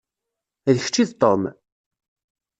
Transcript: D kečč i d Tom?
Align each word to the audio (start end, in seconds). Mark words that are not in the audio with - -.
D 0.73 0.77
kečč 0.83 0.95
i 1.01 1.03
d 1.09 1.11
Tom? 1.21 1.41